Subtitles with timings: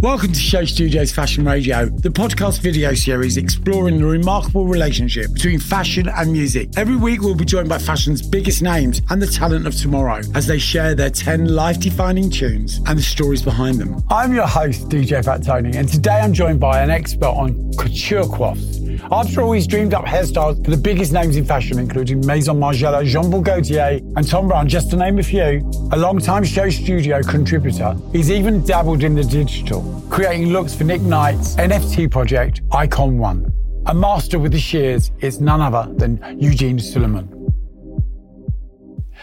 [0.00, 5.60] Welcome to Show Studios Fashion Radio, the podcast video series exploring the remarkable relationship between
[5.60, 6.70] fashion and music.
[6.78, 10.46] Every week, we'll be joined by fashion's biggest names and the talent of tomorrow as
[10.46, 14.02] they share their 10 life defining tunes and the stories behind them.
[14.08, 18.24] I'm your host, DJ Fat Tony, and today I'm joined by an expert on couture
[18.24, 18.80] coiffes.
[19.12, 23.04] After all, he's dreamed up hairstyles for the biggest names in fashion, including Maison Margiela,
[23.04, 25.68] Jean Paul Gaultier, and Thom Browne, just to name a few.
[25.92, 31.02] A long-time show studio contributor, he's even dabbled in the digital, creating looks for Nick
[31.02, 33.52] Knight's NFT project, Icon One.
[33.86, 37.28] A master with the shears is none other than Eugene Souleiman.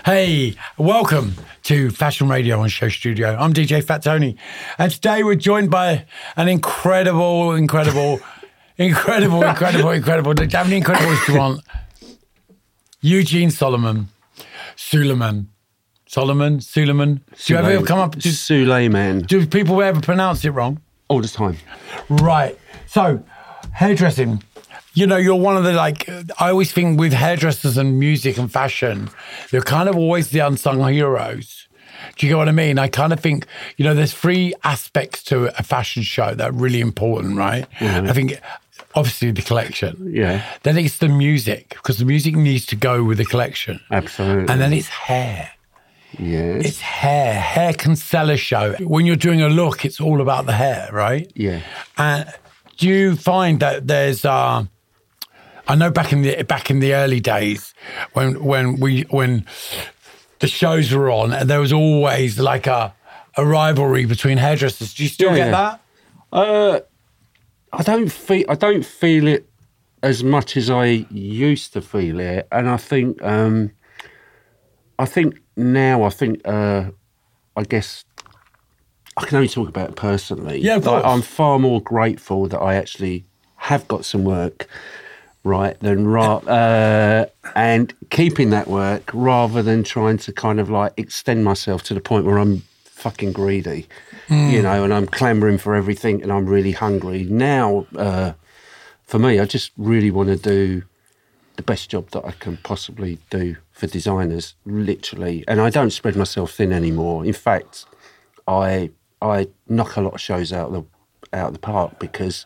[0.06, 3.36] Hey, welcome to Fashion Radio on Show Studio.
[3.38, 4.38] I'm DJ Fat Tony,
[4.78, 8.20] and today we're joined by an incredible, incredible,
[8.78, 10.34] incredible, incredible, incredible.
[10.52, 11.62] How many incredibles do you want?
[13.02, 14.08] Eugene Solomon,
[14.76, 15.48] Souleiman,
[16.08, 17.22] Solomon, Souleiman.
[17.46, 18.18] Do you ever come up?
[18.18, 20.80] Do, Souleiman do people ever pronounce it wrong?
[21.10, 21.58] all the time.
[22.10, 22.58] Right.
[22.88, 23.24] So,
[23.74, 24.44] hairdressing.
[24.94, 26.10] You know, you're one of the like.
[26.40, 29.10] I always think with hairdressers and music and fashion,
[29.52, 31.68] they're kind of always the unsung heroes.
[32.16, 32.80] Do you get what I mean?
[32.80, 33.46] I kind of think,
[33.78, 37.66] you know, there's three aspects to a fashion show that are really important, right?
[37.80, 38.40] I think
[38.96, 40.12] obviously the collection.
[40.14, 40.44] Yeah.
[40.64, 43.80] Then it's the music because the music needs to go with the collection.
[43.92, 44.52] Absolutely.
[44.52, 45.52] And then it's hair.
[46.18, 46.66] Yes.
[46.66, 47.34] It's hair.
[47.34, 48.74] Hair can sell a show.
[48.80, 51.32] When you're doing a look, it's all about the hair, right?
[51.36, 51.62] yeah.
[51.98, 52.26] And
[52.78, 54.64] do you find that there's uh
[55.67, 57.73] I know back in the back in the early days
[58.14, 59.46] when when we when
[60.40, 62.94] the shows were on and there was always like a
[63.36, 64.94] a rivalry between hairdressers.
[64.94, 65.82] Do you still Yeah, get that?
[66.32, 66.80] Uh,
[67.73, 69.48] I don't feel I don't feel it
[70.04, 73.72] as much as I used to feel it, and I think um,
[75.00, 76.92] I think now I think uh,
[77.56, 78.06] I guess
[79.18, 80.60] I can only talk about it personally.
[80.60, 81.04] Yeah, Like.
[81.04, 83.26] I'm far more grateful that I actually
[83.56, 84.67] have got some work.
[85.44, 90.92] Right, than ra- uh, and keeping that work rather than trying to kind of like
[90.98, 93.88] extend myself to the point where I'm fucking greedy,
[94.30, 97.23] you know, and I'm clamoring for everything and I'm really hungry.
[97.23, 98.34] Now, uh,
[99.06, 100.84] for me, I just really want to do
[101.58, 105.44] the best job that I can possibly do for designers, literally.
[105.48, 107.26] And I don't spread myself thin anymore.
[107.26, 107.86] In fact,
[108.48, 108.92] I
[109.22, 112.46] I knock a lot of shows out of the out of the park because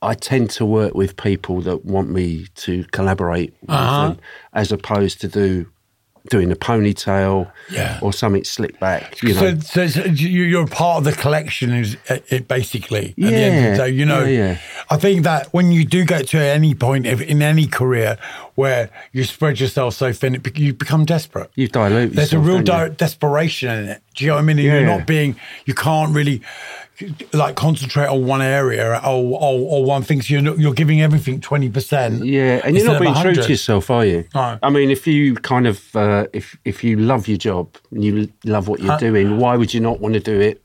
[0.00, 4.08] I tend to work with people that want me to collaborate with Uh-huh.
[4.08, 4.18] them,
[4.52, 5.66] as opposed to do
[6.30, 7.98] doing a ponytail Yeah.
[8.00, 9.20] or something slick back.
[9.22, 13.08] You know, So, so, so you- you're part of the collection, is it, it basically
[13.10, 13.88] at the end of Yeah, the day.
[13.90, 14.56] You know, yeah, yeah.
[14.90, 18.18] I think that when you do get to any point in any career
[18.54, 21.50] where you spread yourself so thin, it, you become desperate.
[21.54, 22.14] you dilute.
[22.14, 24.02] There's a real di- desperation in it.
[24.14, 24.58] Do you know what I mean?
[24.58, 26.42] And Yeah, You're not being, you can't really
[27.32, 30.22] like concentrate on one area or, or, or one thing.
[30.22, 32.24] So you're, not, you're giving everything 20%.
[32.24, 34.24] Yeah, and you're not being true to yourself, are you?
[34.34, 34.58] No.
[34.62, 38.28] I mean, if you kind of, uh, if if you love your job and you
[38.44, 40.62] love what you're Uh, doing, why would you not want to do it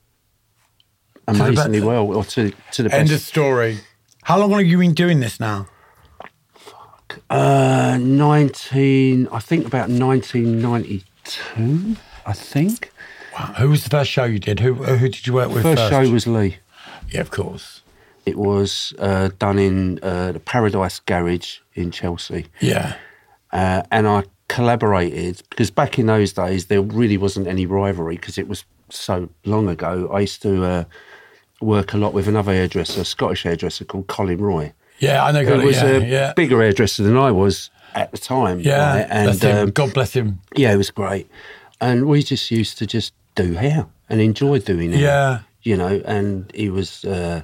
[1.27, 3.79] amazingly well or to to the End of story.
[4.23, 5.67] How long have you been doing this now?
[6.55, 7.19] Fuck.
[7.29, 11.95] Uh, nineteen, I think about 1992.
[12.25, 12.91] I think
[13.37, 13.53] Wow.
[13.57, 14.59] Who was the first show you did?
[14.59, 15.91] Who who did you work with first first?
[15.91, 16.57] show was Lee.
[17.09, 17.81] Yeah, of course.
[18.25, 22.47] It was uh, done in uh, the Paradise Garage in Chelsea.
[22.59, 22.95] Yeah.
[23.53, 28.37] uh, and I collaborated because back in those days there really wasn't any rivalry because
[28.37, 30.09] it was so long ago.
[30.11, 30.83] I used to uh,
[31.61, 35.43] work a lot with another hairdresser, a Scottish hairdresser called Colin Roy, Yeah, I know.
[35.45, 36.33] who was yeah, a yeah.
[36.33, 38.59] bigger hairdresser than I was at the time.
[38.59, 39.07] Yeah, right?
[39.09, 40.41] and um, God bless him.
[40.55, 41.29] yeah, it was great.
[41.79, 44.99] And we just used to just do hair and enjoy doing it.
[44.99, 45.39] Yeah.
[45.63, 46.01] you know.
[46.05, 47.43] And he was uh,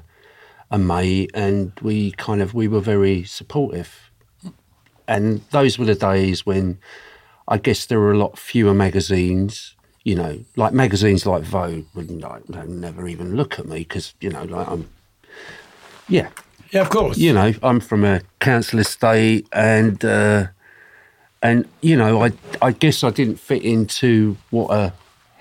[0.71, 4.11] a mate, and we kind of we were very supportive.
[5.07, 6.77] And those were the days when
[7.47, 9.75] I guess there were a lot fewer magazines.
[10.05, 14.13] You know, like magazines like Vogue would like they'd never even look at me because
[14.19, 14.89] you know, like I'm,
[16.09, 16.27] yeah,
[16.71, 17.17] Yeah, of course.
[17.17, 20.47] you know, I'm from a council estate and uh,
[21.41, 24.91] and you know, I I guess I didn't fit into what a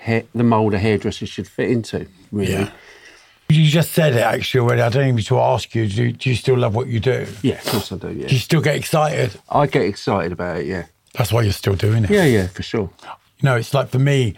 [0.03, 2.07] hair, the mold a hairdresser should fit into.
[2.31, 2.71] Really, Yeah.
[3.49, 4.81] You just said it actually already.
[4.81, 5.87] I don't even need to ask you.
[5.87, 7.27] Do, do you still love what you do?
[7.43, 8.09] yeah, of course I do.
[8.11, 9.39] Yeah, Do you still get excited?
[9.51, 10.67] I get excited about it.
[10.67, 12.11] Yeah, That's why you're still doing it.
[12.11, 12.89] yeah, yeah, for sure.
[13.43, 14.35] You know, it's like for me,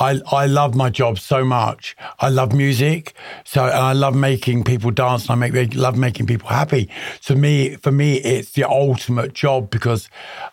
[0.00, 1.96] I I love my job so much.
[2.18, 3.14] I love music,
[3.44, 6.88] so and I love making people dance, and I make they love making people happy.
[7.20, 10.08] So me, for me, it's the ultimate job because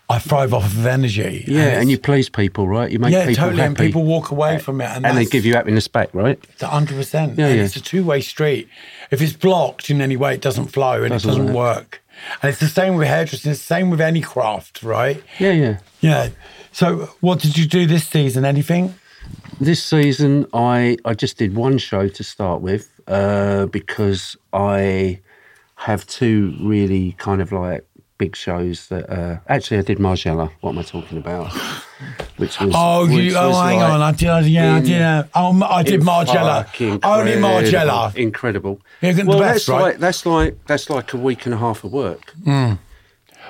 [0.07, 1.45] I thrive off of energy.
[1.47, 2.91] Yeah, and, it's- you please people, right?
[2.91, 5.25] You make yeah, people totally, happy, and people walk away from it, and, and they
[5.25, 6.39] give you happiness back, right?
[6.53, 7.39] It's hundred percent.
[7.39, 7.63] Yeah, yeah.
[7.63, 8.69] It's a two way street.
[9.09, 11.75] If it's blocked in any way, it doesn't flow and Doesn't it doesn't work.
[11.77, 12.01] work.
[12.41, 13.51] And it's the same with hairdressing.
[13.51, 15.21] It's the same with any craft, right?
[15.37, 15.77] Yeah, yeah.
[16.01, 16.29] Yeah.
[16.75, 18.43] So, what did you do this season?
[18.43, 18.95] Anything?
[19.61, 25.21] This season, I I just did one show to start with uh, because I
[25.75, 27.85] have two really kind of like
[28.17, 30.51] big shows that uh, actually I did Margiela.
[30.59, 31.53] What am I talking about?
[32.35, 34.01] Which was Oh, which you, oh, was hang like on.
[34.01, 34.47] I did.
[34.47, 35.01] Yeah, I in- did.
[35.01, 36.67] Uh, oh, I did Margiela.
[37.05, 38.13] Only Margiela.
[38.17, 38.81] Incredible.
[38.99, 39.81] Yeah, the well, best, that's right?
[39.81, 42.33] like that's like that's like a week and a half of work.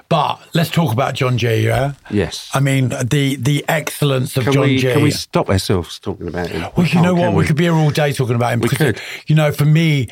[0.08, 1.66] But let's talk about John G.
[1.66, 1.94] Yeah.
[2.12, 2.50] Yes.
[2.54, 4.92] I mean the the excellence of can John we G.
[4.94, 6.62] can we stop ourselves talking about him?
[6.76, 7.22] Well, you Oh, know what?
[7.30, 7.46] can We?
[7.46, 8.60] could be here all day talking about him.
[8.60, 9.02] We because, could.
[9.28, 10.08] You know, for me,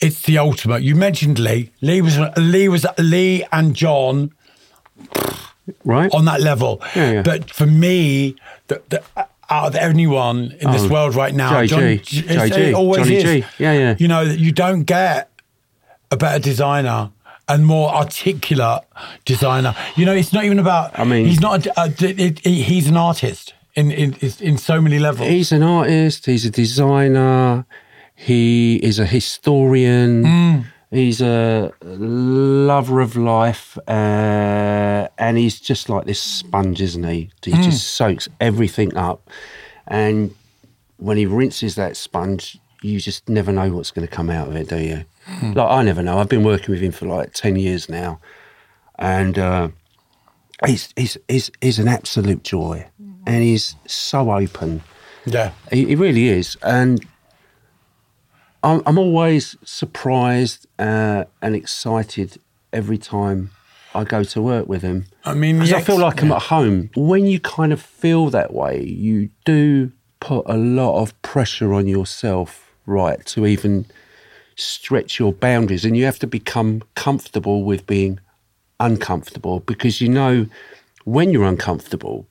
[0.00, 0.82] it's the ultimate.
[0.82, 1.70] You mentioned Lee.
[1.80, 4.32] Lee was Lee was Lee and John
[5.84, 6.12] right.
[6.12, 6.80] on that level.
[6.94, 7.22] Yeah, yeah.
[7.22, 8.36] But for me,
[8.68, 9.02] the, the,
[9.48, 13.02] out of anyone in this Oh, world right now, JG, John, it's- JG, it always
[13.04, 13.22] Johnny is.
[13.22, 13.44] G.
[13.58, 13.96] Yeah, yeah.
[13.98, 15.30] You know, you don't get
[16.10, 17.10] a better designer
[17.48, 18.82] and more articulate
[19.24, 19.74] designer.
[19.96, 20.98] You know, it's not even about.
[20.98, 21.66] I mean- he's not.
[21.66, 25.28] A, a, it, he's an artist in in in so many levels.
[25.28, 26.26] He's an artist.
[26.26, 27.64] He's a designer.
[28.14, 30.24] He is a historian.
[30.24, 30.60] Hmm.
[30.90, 37.30] He's a lover of life, uh, and he's just like this sponge, isn't he?
[37.44, 37.62] He Hmm.
[37.62, 39.28] just soaks everything up,
[39.88, 40.30] and
[40.98, 44.56] when he rinses that sponge, you just never know what's going to come out of
[44.56, 45.04] it, do you?
[45.26, 45.52] Hmm.
[45.52, 46.18] Like I never know.
[46.18, 48.20] I've been working with him for like ten years now,
[48.98, 49.68] and uh,
[50.64, 52.86] he's he's he's he's an absolute joy,
[53.26, 54.82] and he's so open.
[55.24, 55.50] yeah.
[55.72, 57.04] He, he really is, and
[58.62, 62.40] I'm, I'm always surprised uh, and excited
[62.72, 63.50] every time
[63.94, 65.06] I go to work with him.
[65.24, 66.36] I mean, because the I feel ex- like I'm yeah.
[66.36, 66.90] at home.
[66.94, 69.90] When you kind of feel that way, you do
[70.20, 73.86] put a lot of pressure on yourself, right, to even
[74.56, 78.18] stretch your boundaries, and you have to become comfortable with being
[78.80, 80.46] uncomfortable because you know
[81.04, 82.26] when you're uncomfortable,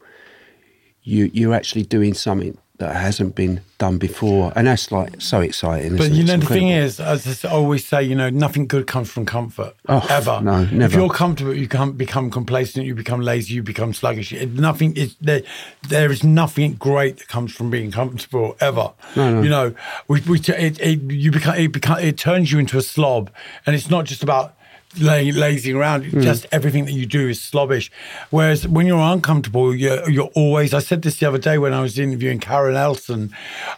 [1.03, 5.95] you you're actually doing something that hasn't been done before, and that's like so exciting.
[5.95, 9.09] But you know, the thing is, as I always say, you know, nothing good comes
[9.09, 9.75] from comfort.
[9.87, 10.41] Oh, ever.
[10.41, 10.83] no, never.
[10.83, 12.85] If you're comfortable, you can't become complacent.
[12.85, 13.53] You become lazy.
[13.53, 14.31] You become sluggish.
[14.31, 15.43] Nothing is there.
[15.87, 18.91] There is nothing great that comes from being comfortable ever.
[19.15, 19.41] No, no.
[19.41, 19.75] You know,
[20.07, 23.31] we, we it, it you become it become it turns you into a slob,
[23.65, 24.54] and it's not just about.
[24.99, 26.21] Lay, lazing around, Hmm.
[26.21, 27.91] just everything that you do is slobbish.
[28.29, 30.73] Whereas when you're uncomfortable, you're, you're always.
[30.73, 33.31] I said this the other day when I was interviewing Karen Elson.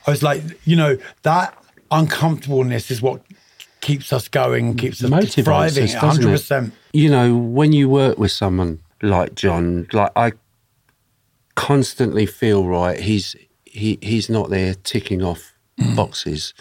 [0.05, 1.57] I was like, you know, that
[1.91, 3.21] uncomfortableness is what
[3.81, 5.83] keeps us going, keeps us motivates thriving.
[5.85, 6.31] us, doesn't Hundred it?
[6.33, 6.73] percent.
[6.93, 10.33] You know, when you work with someone like John, like I
[11.55, 12.99] constantly feel right.
[12.99, 13.35] He's
[13.65, 15.95] he he's not there ticking off Mm.
[15.95, 16.55] boxes,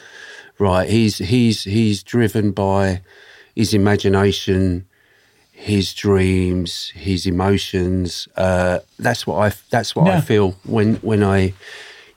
[0.59, 0.88] right?
[0.88, 3.00] He's he's he's driven by
[3.57, 4.87] his imagination,
[5.51, 8.29] his dreams, his emotions.
[8.37, 11.55] Uh, that's what I that's what I feel when when I.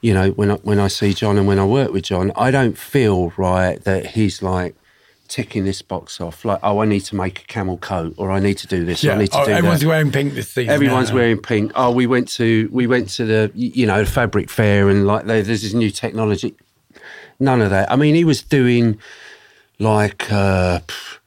[0.01, 2.51] You know, when I when I see John and when I work with John, I
[2.51, 4.74] don't feel right that he's like
[5.27, 6.46] ticking this box off.
[6.46, 9.03] Like, oh, I need to make a camel coat, or I need to do this,
[9.03, 9.15] Yeah.
[9.15, 9.88] I need to Oh, do everyone's that.
[9.88, 10.69] wearing pink this season.
[10.74, 11.15] Everyone's yeah.
[11.15, 11.74] wearing pink.
[11.75, 15.25] Oh, we went to we went to the you know the fabric fair and like
[15.25, 16.55] there- there's this new technology.
[17.41, 17.91] None of that.
[17.91, 19.00] I mean, he was doing
[19.79, 21.18] like uh, pff,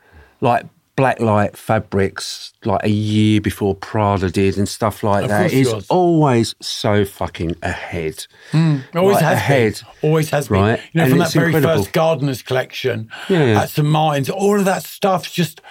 [0.42, 5.38] like black light fabrics like a year before Prada did and stuff like Of that.
[5.40, 5.86] course he He's was.
[5.88, 8.26] always so fucking ahead.
[8.50, 8.80] Hmm.
[8.94, 9.72] Always Like has ahead.
[10.02, 10.10] been.
[10.10, 10.60] Always has been.
[10.60, 10.80] Right.
[10.92, 11.82] You know, And from that very incredible.
[11.84, 13.62] first Gardeners collection yeah.
[13.62, 15.62] at St Martin's, all of that stuff's just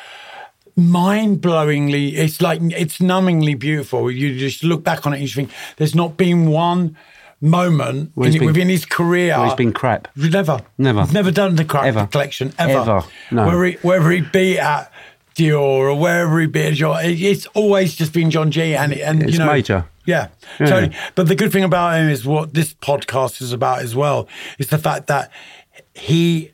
[0.75, 2.13] mind-blowingly.
[2.13, 4.10] It's like it's numbingly beautiful.
[4.10, 6.98] You just look back on it and you think there's not been one
[7.42, 9.38] moment in, been- within his career.
[9.38, 10.08] where he's been crap.
[10.16, 10.62] Never.
[10.78, 11.02] Never.
[11.04, 12.08] He's never done the crap Ever.
[12.08, 12.80] collection ever.
[12.80, 13.04] Ever.
[13.32, 13.46] No.
[13.48, 14.92] Whether he, whether he be at
[15.36, 18.76] Dior or wherever he be at Dior, it- it's always just been John G.
[18.76, 19.86] And and It's you know, major.
[20.06, 20.28] Yeah.
[20.60, 20.66] Yeah.
[20.68, 20.96] Totally.
[21.16, 24.28] But the good thing about him is what this podcast is about as well.
[24.60, 25.32] Is the fact that
[25.94, 26.52] he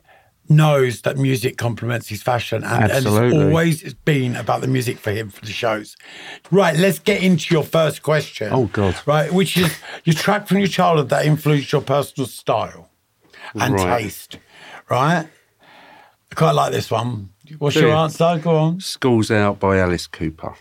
[0.50, 5.12] knows that music complements his fashion, and, and it's always been about the music for
[5.12, 5.96] him for the shows.
[6.52, 8.50] Right, let's get into your first question.
[8.52, 8.96] Oh, God.
[9.06, 12.90] Right, which is your track from your childhood that influenced your personal style
[13.56, 14.04] and Right.
[14.04, 14.38] taste.
[14.90, 15.28] Right,
[16.32, 17.30] I quite like this one.
[17.60, 17.96] What's your you?
[17.96, 18.40] answer?
[18.44, 18.80] Go on.
[18.80, 20.56] Schools Out by Alice Cooper.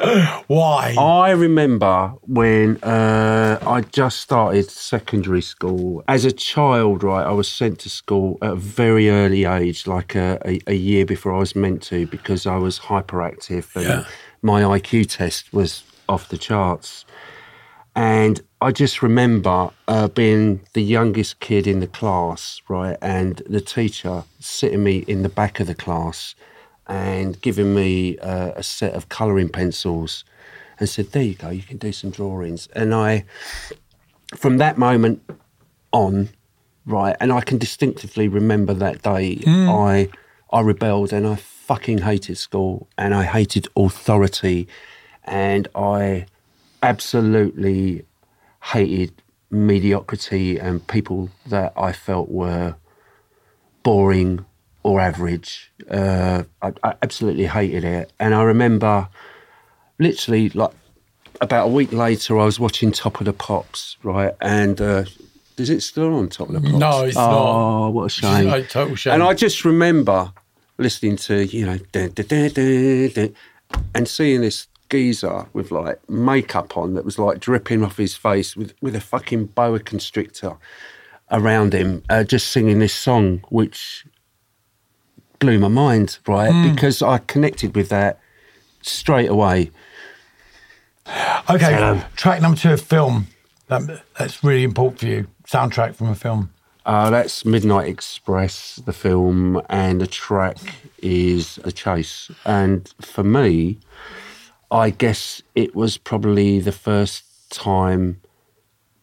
[0.46, 0.94] Why?
[0.98, 6.02] I remember when uh, I just started secondary school.
[6.08, 10.14] As a child, right, I was sent to school at a very early age, like
[10.14, 14.04] a, a, a year before I was meant to, because I was hyperactive and Yeah.
[14.42, 17.04] my IQ test was off the charts.
[17.94, 23.60] And I just remember uh, being the youngest kid in the class, right, and the
[23.60, 26.34] teacher sitting me in the back of the class
[26.90, 30.24] and giving me uh, a set of colouring pencils
[30.80, 32.68] and said, There you go, you can do some drawings.
[32.74, 33.24] And I,
[34.36, 35.22] from that moment
[35.92, 36.30] on,
[36.84, 40.10] right, and I can distinctively remember that day, I,
[40.50, 44.66] I rebelled and I fucking hated school and I hated authority
[45.24, 46.26] and I
[46.82, 48.04] absolutely
[48.64, 49.12] hated
[49.48, 52.74] mediocrity and people that I felt were
[53.84, 54.44] boring
[54.82, 55.70] or average.
[55.90, 58.12] Uh, I, I absolutely hated it.
[58.18, 59.08] And I remember
[59.98, 60.72] literally like
[61.40, 64.34] about a week later, I was watching Top of the Pops, right?
[64.40, 65.04] And uh,
[65.56, 66.78] is it still on Top of the Pops?
[66.78, 67.86] No, it's oh, not.
[67.86, 68.64] Oh, what a shame.
[68.66, 69.14] total shame.
[69.14, 70.32] And I just remember
[70.78, 73.34] listening to, you know, dun, dun, dun, dun, dun,
[73.94, 78.56] and seeing this geezer with like makeup on that was like dripping off his face
[78.56, 80.56] with, with a fucking boa constrictor
[81.30, 84.04] around him, uh, just singing this song, which
[85.40, 86.52] blew my mind, right?
[86.52, 86.72] Hmm.
[86.72, 88.20] Because I connected with that
[88.82, 89.72] straight away.
[91.50, 92.00] Okay, Hello.
[92.14, 93.26] track number two, a film.
[93.66, 95.26] That, that's really important for you.
[95.44, 96.50] Soundtrack from a film.
[96.86, 100.56] Uh, that's Midnight Express, the film, and the track
[101.02, 102.30] is A Chase.
[102.44, 103.78] And for me,
[104.70, 108.20] I guess it was probably the first time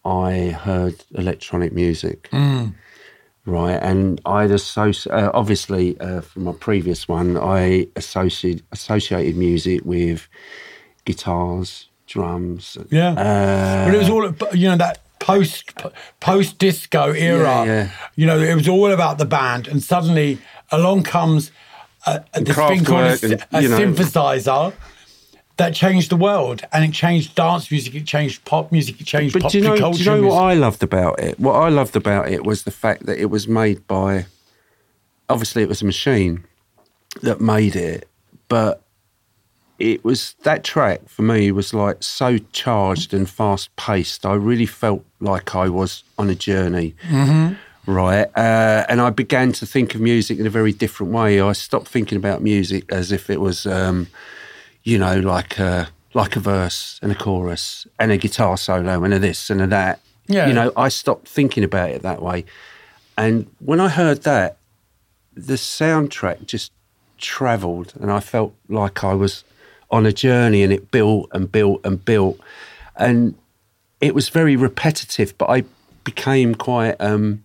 [0.05, 2.29] I heard electronic music.
[3.47, 9.85] Right, and I'd associate, uh, obviously, uh, from my previous one, I associated, associated music
[9.85, 10.27] with
[11.05, 12.77] guitars, drums.
[12.89, 13.11] Yeah.
[13.11, 15.73] Uh, but it was all, you know, that post
[16.19, 17.63] post disco era.
[17.65, 17.89] Yeah, yeah.
[18.17, 20.39] You know, it was all about the band, and suddenly
[20.69, 21.51] along comes
[22.05, 24.73] a, a, this thing called a, and, a know- synthesizer
[25.57, 29.33] that changed the world, and it changed dance music, it changed pop music, it changed
[29.33, 29.97] But do you popular know, culture.
[29.97, 30.31] do you know music.
[30.33, 31.39] what I loved about it?
[31.39, 34.25] What I loved about it was the fact that it was made by,
[35.29, 36.43] obviously, it was a machine
[37.23, 38.07] that made it,
[38.47, 38.83] but
[39.79, 44.25] it was that track for me was like so charged and fast paced.
[44.25, 46.95] I really felt like I was on a journey.
[47.85, 48.25] Right.
[48.35, 51.39] Uh, and I began to think of music in a very different way.
[51.39, 54.07] I stopped thinking about music as if it was, um,
[54.87, 59.13] you know, like a, like a verse and a chorus and a guitar solo and
[59.13, 59.99] a this and a that.
[60.27, 60.47] Yeah.
[60.47, 62.45] You know, I stopped thinking about it that way.
[63.17, 64.59] And when I heard that,
[65.33, 66.71] the soundtrack just
[67.17, 69.43] travelled and I felt like I was
[69.91, 72.39] on a journey and it built and built and built.
[72.95, 73.35] And
[73.99, 75.65] it was very repetitive, but I
[76.05, 77.43] became quite, um,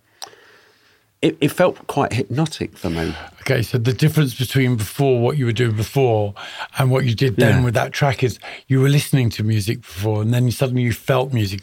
[1.22, 3.14] it, it felt quite hypnotic for me.
[3.42, 6.34] Okay, so the difference between before what you were doing before
[6.78, 7.64] and what you did then Yeah.
[7.64, 8.38] with that track is
[8.68, 11.60] you were listening to music before and then suddenly you felt music.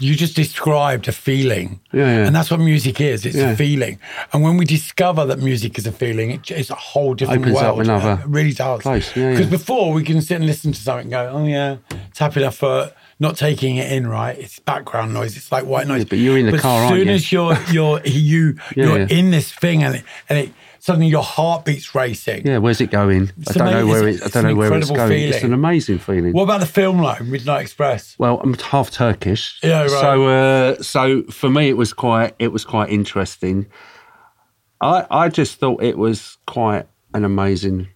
[0.00, 1.80] You just described a feeling.
[1.92, 2.26] Yeah, yeah.
[2.26, 3.24] And that's what music is.
[3.26, 3.98] It's a feeling.
[4.32, 7.56] And when we discover that music is a feeling, it, it's a whole different Opens
[7.58, 7.88] up world.
[7.88, 8.82] another It really does.
[8.82, 11.76] Because before we can sit and listen to something and go, oh yeah,
[12.14, 12.92] tapping our foot.
[13.18, 14.38] Not taking it in, right?
[14.38, 15.36] It's background noise.
[15.38, 16.04] It's like white noise.
[16.04, 17.14] but you're in the but car, as aren't soon you?
[17.14, 19.06] as you're you're you Yeah, you're yeah.
[19.08, 22.46] in this thing and it, and it suddenly your heartbeat's racing.
[22.46, 23.32] Yeah, where's it going?
[23.48, 25.12] I don't know where it's- it, I don't know where it's going.
[25.22, 26.32] It's an amazing feeling.
[26.34, 28.14] What about the film like Midnight Express?
[28.18, 29.58] Well, I'm half Turkish.
[29.62, 29.90] Yeah, right.
[29.90, 33.66] So, uh, so for me, it was quite, it was quite interesting.
[34.80, 37.88] I, I just thought it was quite an amazing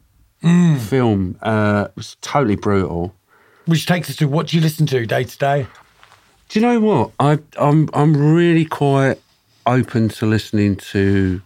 [0.43, 0.79] Mm.
[0.79, 1.37] film.
[1.43, 3.15] Uh, it was totally brutal.
[3.67, 5.67] Which takes us to what do you listen to day to day?
[6.49, 7.13] Do you know what?
[7.21, 9.21] I, I'm, I'm really quite
[9.67, 11.41] open to listening to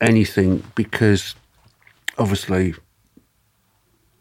[0.00, 1.34] anything because,
[2.18, 2.74] obviously,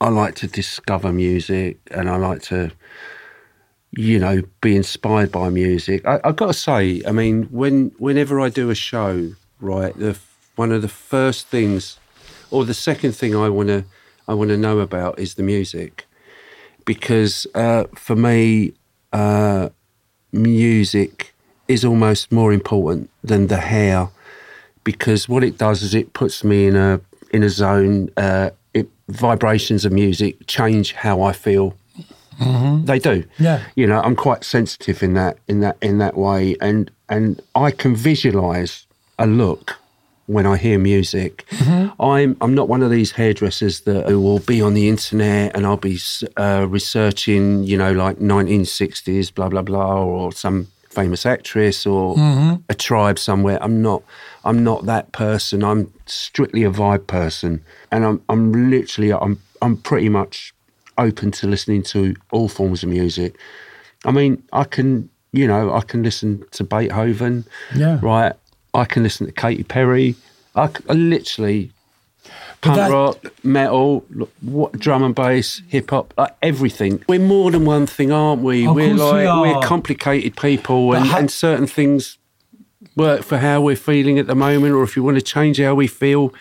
[0.02, 2.72] I like to discover music and I like to,
[3.92, 6.06] you know, be inspired by music.
[6.06, 10.18] I, I've got to say, I mean, when whenever I do a show, right, the
[10.56, 11.98] one of the first things,
[12.52, 13.86] or the second thing I want to
[14.28, 16.06] I want to know about is the music,
[16.90, 18.74] because uh, for me,
[19.14, 19.70] uh,
[20.32, 21.36] music
[21.68, 24.10] is almost more important than the hair
[24.84, 28.10] because what it does is it puts me in a in a zone.
[28.18, 31.76] Uh, it, vibrations of music change how I feel.
[32.86, 33.24] They do.
[33.38, 33.62] Yeah.
[33.76, 37.70] You know, I'm quite sensitive in that in that in that way, and and I
[37.70, 38.88] can visualize
[39.20, 39.79] a look
[40.30, 41.34] when I hear music.
[42.00, 45.66] I'm I'm not one of these hairdressers that who will be on the internet and
[45.66, 45.98] I'll be
[46.38, 52.16] uh, researching, you know, like 1960s, blah blah blah, or some famous actress or
[52.70, 53.58] a tribe somewhere.
[53.62, 54.04] I'm not.
[54.46, 55.64] I'm not that person.
[55.64, 60.54] I'm strictly a vibe person, and I'm I'm literally I'm I'm pretty much
[60.98, 63.36] open to listening to all forms of music.
[64.06, 67.46] I mean, I can, you know, I can listen to Beethoven,
[67.76, 68.00] Yeah.
[68.02, 68.34] right?
[68.74, 70.16] I can listen to Katy Perry.
[70.56, 71.72] I, I literally
[72.62, 74.06] But punk that- rock, metal,
[74.42, 77.04] what drum and bass, hip hop, like everything.
[77.08, 78.68] We're more than one thing, aren't we?
[78.68, 79.42] Of we're course we are.
[79.42, 82.18] we're complicated people, and, how- and certain things
[82.96, 85.74] work for how we're feeling at the moment, or if you want to change how
[85.76, 86.34] we feel,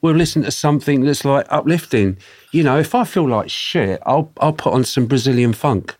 [0.00, 2.16] we'll listen to something that's like uplifting.
[2.50, 5.96] You know, if I feel like shit, I'll I'll put on some Brazilian funk.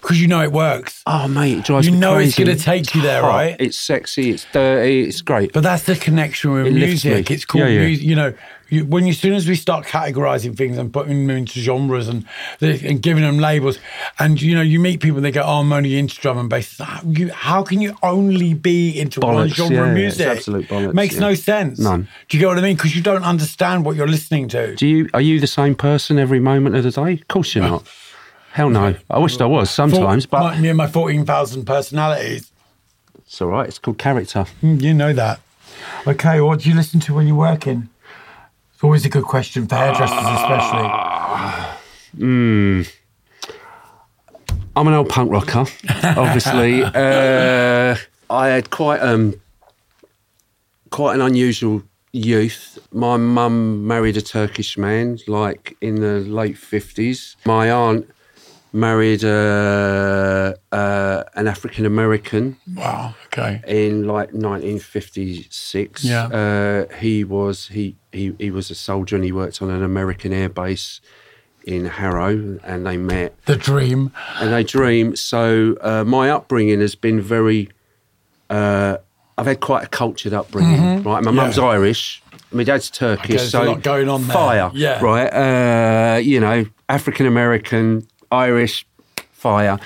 [0.00, 1.02] Because you know it works.
[1.06, 3.56] Oh mate, it drives You me know it's gonna take you there, hot, right?
[3.58, 5.52] It's sexy, it's dirty, it's great.
[5.52, 7.30] But that's the connection with It music.
[7.30, 7.86] It's called Yeah, yeah.
[7.86, 8.06] music.
[8.06, 8.34] You know,
[8.70, 12.08] you, when you, as soon as we start categorizing things and putting them into genres
[12.08, 12.24] and
[12.60, 13.78] and giving them labels,
[14.18, 16.78] and you know, you meet people, they go, "Oh, I'm only into drum and bass."
[16.78, 20.26] How, you, how can you only be into one genre yeah, of music?
[20.26, 21.20] it's absolute bollocks, Makes yeah.
[21.20, 21.78] no sense.
[21.80, 22.08] None.
[22.28, 22.76] Do you get what I mean?
[22.76, 24.76] Because you don't understand what you're listening to.
[24.76, 27.14] Do you are you the same person every moment of the day?
[27.14, 27.86] Of course you're not.
[28.52, 28.94] Hell no.
[29.08, 32.50] I wished I was sometimes, For- but my, me and my fourteen thousand personalities.
[33.18, 33.68] it's all right.
[33.68, 34.44] It's called character.
[34.62, 35.40] Mm, You know that.
[36.06, 37.88] Okay, what do you listen to when you're working?
[38.74, 40.88] It's always a good question for hairdressers, especially.
[44.76, 45.60] I'm an old punk rocker,
[46.04, 46.82] obviously.
[46.82, 47.96] uh,
[48.30, 49.34] I had quite um
[50.90, 52.78] quite an unusual youth.
[52.92, 57.36] My mum married a Turkish man, like in the late fifties.
[57.44, 58.08] My aunt
[58.72, 63.14] married uh, uh, an African American Wow.
[63.26, 63.60] Okay.
[63.66, 66.04] in like 1956.
[66.04, 66.24] Yeah.
[66.26, 70.32] Uh, he was he, he he was a soldier and he worked on an American
[70.32, 71.00] air base
[71.64, 74.12] in Harrow, and they met The dream.
[74.40, 75.14] and they dream.
[75.14, 77.68] So uh, my upbringing has been very.
[78.48, 78.96] Uh,
[79.36, 81.22] I've had quite a cultured upbringing, right?
[81.22, 81.64] My mum's Mm-hmm.
[81.66, 82.22] Irish.
[82.52, 84.34] My dad's Turkish, so lot going on there.
[84.34, 85.00] fire, Yeah.
[85.04, 85.28] right?
[85.28, 88.86] Uh, you know, African American, Irish,
[89.32, 89.78] fire.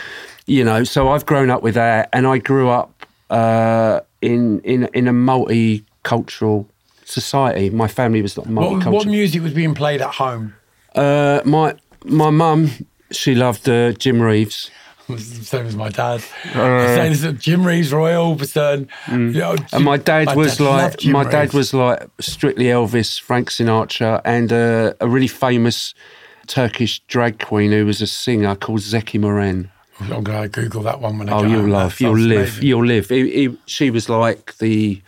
[0.47, 4.89] You know, so I've grown up with that, and I grew up uh, in in
[4.93, 6.67] in a multicultural
[7.05, 7.71] society.
[7.71, 8.93] My family was not What, multicultural.
[8.93, 10.55] what music was being played at home?
[10.95, 12.71] uh, my my mum,
[13.11, 14.71] she loved uh, Jim Reeves.
[15.19, 16.23] Same as my dad.
[16.53, 18.89] Same as Jim Reeves, Roy Orbison.
[19.11, 19.73] you know, Uh, mm.
[19.75, 24.21] And my dad was loved like Jim my dad was like strictly Elvis, Frank Sinatra,
[24.25, 25.95] and uh, a really famous
[26.47, 29.69] Turkish drag queen who was a singer called Zeki Müren.
[30.01, 32.85] I'm going to Google that one when I Oh, go you'll love, you'll live, you'll
[32.85, 33.09] live.
[33.09, 35.01] He- he- she was like the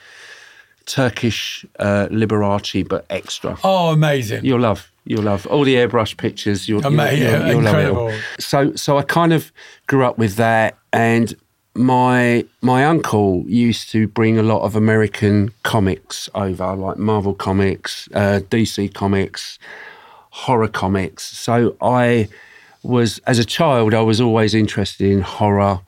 [0.86, 3.58] Turkish uh, Liberace, but extra.
[3.64, 4.44] Oh, amazing.
[4.44, 6.68] You'll love, you'll love all the airbrush pictures.
[6.68, 8.08] You'll, you'll, Amazing, you'll, you'll love it all.
[8.08, 8.12] incredible.
[8.38, 9.50] So, so I kind of
[9.88, 11.34] grew up with that, and
[11.74, 18.08] my my uncle used to bring a lot of American comics over, like Marvel comics,
[18.14, 19.58] uh, DC comics,
[20.36, 21.24] horror comics.
[21.24, 22.28] So I
[22.82, 25.80] was, as a child, I was always interested in horror,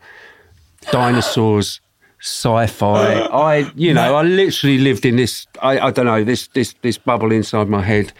[0.90, 1.80] dinosaurs.
[2.20, 3.14] Sci-fi.
[3.32, 5.46] I, you know, I literally lived in this.
[5.62, 8.12] I, I don't know this this this bubble inside my head,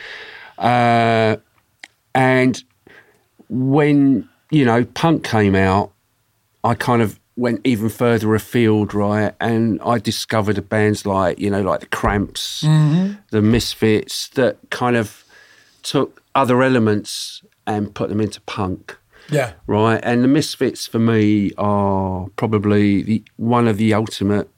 [0.56, 1.36] uh,
[2.14, 2.62] and
[3.48, 5.90] when you know punk came out,
[6.62, 9.34] I kind of went even further afield, right?
[9.40, 12.60] And I discovered the bands like you know, like the Cramps,
[13.30, 15.24] the Misfits, that kind of
[15.82, 18.96] took other elements and put them into punk,
[19.30, 19.52] Yeah.
[19.66, 20.00] right?
[20.02, 24.48] And the Misfits for me are probably the, one of the ultimate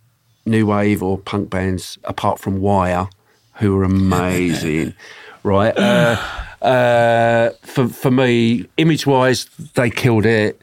[0.46, 3.08] new wave or punk bands, apart from Wire,
[3.54, 4.94] who are amazing,
[5.42, 5.76] right?
[5.76, 6.16] Uh,
[6.62, 10.60] uh, for for me, image wise, they killed it.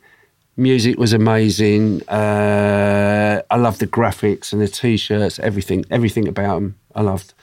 [0.59, 2.01] Music was amazing.
[2.09, 6.75] Uh, I loved the graphics and the t-shirts, everything, everything about them.
[6.95, 7.33] I loved.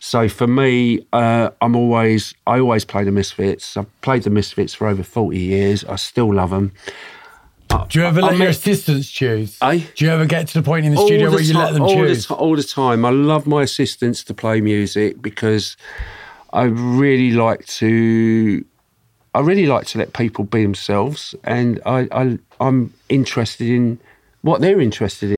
[0.00, 3.76] So for me, uh, I'm always, I always play the Misfits.
[3.76, 5.84] I've played the Misfits for over 40 years.
[5.84, 6.72] I still love them.
[7.68, 9.58] Do you ever let I your assistants choose?
[9.60, 9.80] Eh?
[9.94, 11.94] Do you ever get to the point in the studio where you let them all
[11.94, 12.26] choose?
[12.26, 13.04] The, ti- all the time.
[13.04, 15.76] I love my assistants to play music because
[16.52, 18.64] I really like to.
[19.34, 24.00] I really like to let people be themselves, and I, I I'm interested in
[24.40, 25.37] what they're interested in.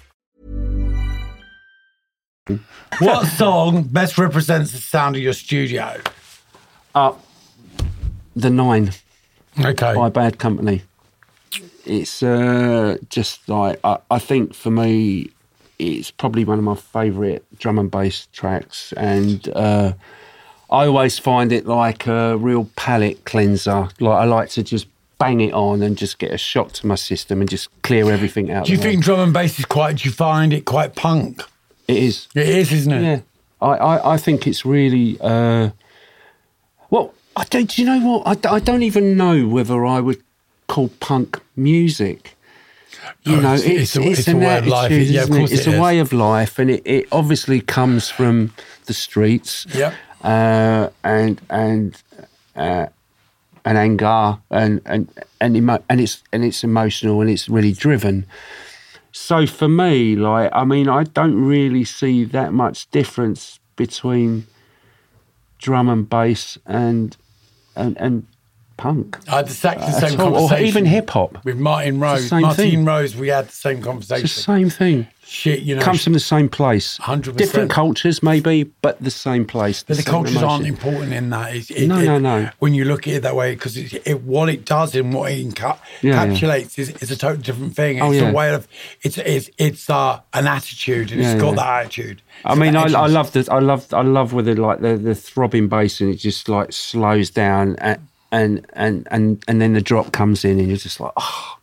[2.99, 6.01] What song best represents the sound of your studio?
[8.35, 8.91] The Nine
[9.59, 9.93] Okay.
[9.93, 10.83] by Bad Company.
[11.85, 15.29] It's uh, just like I, I think for me,
[15.79, 19.93] it's probably one of my favourite drum and bass tracks, and uh,
[20.69, 23.89] I always find it like a real palate cleanser.
[23.99, 24.87] Like I like to just
[25.17, 28.51] bang it on and just get a shock to my system and just clear everything
[28.51, 28.65] out.
[28.65, 31.43] Do you think drum and bass is quite, do you find it quite punk?
[31.91, 32.27] It is?
[32.35, 33.01] It is, isn't it?
[33.03, 33.19] Yeah,
[33.61, 35.17] I, I, I think it's really.
[35.21, 35.69] Uh,
[36.89, 37.69] well, I don't.
[37.69, 38.45] Do you know what?
[38.45, 40.21] I, I don't even know whether I would
[40.67, 42.35] call punk music.
[43.23, 44.85] You No, know, it's- it's, a- it's, it's a way of life.
[44.91, 45.51] attitude, Yeah, of isn't it?
[45.51, 45.79] It's it a is.
[45.79, 48.53] way of life, and it, it obviously comes from
[48.85, 49.65] the streets.
[49.73, 49.93] Yep.
[50.23, 52.01] Uh, and and
[52.55, 52.85] uh,
[53.65, 55.07] and anger and and
[55.39, 58.25] and emo- and it's and it's emotional and it's really driven.
[59.11, 64.47] So for me, like I mean, I don't really see that much difference between
[65.59, 67.15] drum and bass and
[67.75, 68.25] and and
[68.77, 69.17] punk.
[69.27, 71.43] I had the, exact the uh, same all, or even hip hop.
[71.45, 72.31] With Martine Rose.
[72.31, 72.85] Martine thing.
[72.85, 74.23] Rose, we had the same It's conversation.
[74.23, 75.07] the same thing.
[75.33, 75.81] Shit, you know.
[75.81, 76.97] It comes from the same place.
[76.97, 77.37] 100%.
[77.37, 79.81] Different cultures, maybe, but the same place.
[79.81, 81.55] But the cultures aren't important in that.
[81.55, 82.49] It, it, No, it- no, no.
[82.59, 85.31] When you look at it that way, because it, it, what it does and what
[85.31, 86.27] it enca- Yeah, yeah.
[86.27, 87.95] encapsulates is, is a totally different thing.
[87.99, 88.29] It's Oh, yeah.
[88.29, 88.67] a way of
[89.03, 91.55] it's it's it's uh, an attitude, and Yeah, it's got yeah.
[91.55, 92.21] that attitude.
[92.43, 95.15] I mean, I, I love the I love I love with the like the, the
[95.15, 98.01] throbbing bass and it just like slows down and
[98.33, 101.57] and and and and then the drop comes in and you're just like oh,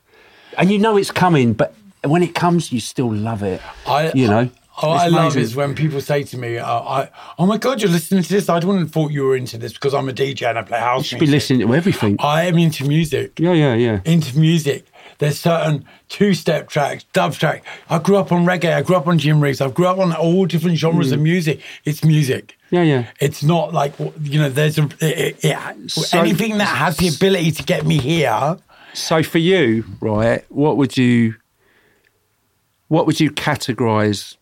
[0.57, 3.61] and you know it's coming, but when it comes, you still love it.
[3.87, 4.51] I, you know.
[4.81, 7.91] Oh, I love is when people say to me, uh, "I, oh my god, you're
[7.91, 10.49] listening to this." I wouldn't have thought you were into this because I'm a DJ
[10.49, 11.31] and I play house You should music.
[11.31, 12.17] be listening to everything.
[12.21, 13.41] I am into music.
[13.41, 14.01] Yeah, yeah, yeah.
[14.05, 14.87] Into music.
[15.19, 17.65] There's certain two-step tracks, dub track.
[17.91, 18.73] I grew up on reggae.
[18.73, 19.61] I grew up on Jim Reeves.
[19.61, 21.15] I grew up on all different genres Mm.
[21.15, 21.61] of music.
[21.85, 22.57] It's music.
[22.71, 23.07] Yeah, yeah.
[23.21, 24.49] It's not like you know.
[24.49, 28.59] There's a it, it, So- anything that has the ability to get me here.
[28.95, 31.35] So for you, right, what would you
[32.89, 34.37] what would you categorize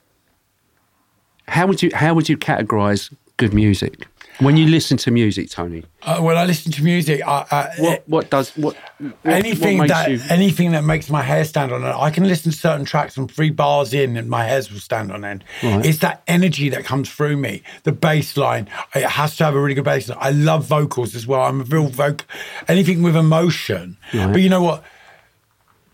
[1.48, 4.06] how would you how would you categorize good music?
[4.38, 8.02] When you listen to music, Tony, Uh, when I listen to music, I, I, what
[8.06, 11.82] what does what, what anything what that you, anything that makes my hair stand on
[11.84, 11.94] end.
[11.98, 15.10] I can listen to certain tracks and three bars in, and my hairs will stand
[15.10, 15.42] on end.
[15.62, 15.86] Right.
[15.86, 17.62] It's that energy that comes through me.
[17.84, 18.68] The bass line.
[18.94, 20.18] It has to have a really good bass line.
[20.20, 21.40] I love vocals as well.
[21.40, 22.26] I'm a real vocal.
[22.68, 23.96] Anything with emotion.
[24.12, 24.32] Right.
[24.32, 24.84] But you know what?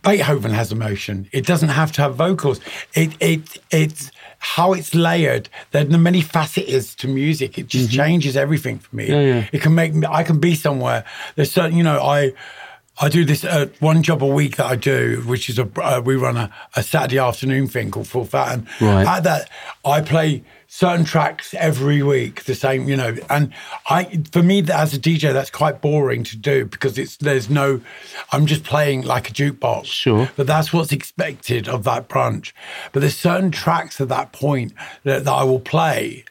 [0.02, 1.28] Beethoven has emotion.
[1.32, 2.60] It doesn't have to have vocals.
[2.94, 5.48] It it it's how it's layered.
[5.70, 7.58] There are many facets to music.
[7.58, 9.04] It just changes everything for me.
[9.04, 9.12] Mm-hmm.
[9.12, 9.48] Yeah, yeah.
[9.52, 10.06] It can make me.
[10.10, 11.04] I can be somewhere.
[11.36, 11.76] There's certain.
[11.76, 12.32] You know, I.
[13.00, 16.02] I do this uh, one job a week that I do, which is a uh,
[16.04, 19.06] we run a, a Saturday afternoon thing called Full Fat, and Right.
[19.06, 19.48] at that
[19.82, 23.14] I play certain tracks every week, the same, you know.
[23.28, 23.52] And
[23.90, 27.82] I, for me, as a DJ, that's quite boring to do because it's there's no,
[28.32, 29.84] I'm just playing like a jukebox.
[29.84, 30.30] Sure.
[30.34, 32.52] But that's what's expected of that brunch.
[32.92, 34.72] But there's certain tracks at that point
[35.04, 36.24] that, that I will play,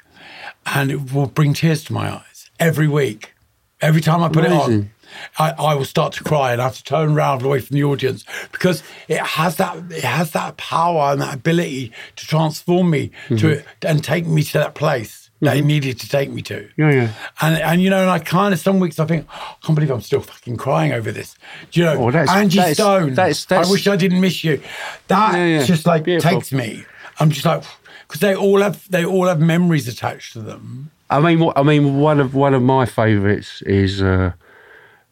[0.65, 3.35] and it will bring tears to my eyes every week.
[3.79, 4.91] Every time I put it on, Amazing.
[5.39, 7.83] I, I will start to cry and I have to turn around away from the
[7.83, 13.11] audience because it has that it has that power and that ability to transform me
[13.27, 13.35] Mm-hmm.
[13.37, 16.69] to and take me to that place that it needed to take me to.
[16.77, 17.13] Yeah, yeah.
[17.41, 19.75] And and you know, and I kind of some weeks I think, oh, I can't
[19.75, 21.35] believe I'm still fucking crying over this.
[21.71, 23.15] Do you know, Oh, that's- Angie that's- Stone.
[23.15, 24.61] that's- that's- I wish I didn't miss you.
[25.07, 25.63] That Yeah, yeah.
[25.65, 26.31] just like Beautiful.
[26.39, 26.85] takes me.
[27.19, 27.63] I'm just like
[28.07, 30.91] because they all have they all have memories attached to them.
[31.09, 34.31] I mean, I mean, one of one of my favourites is uh,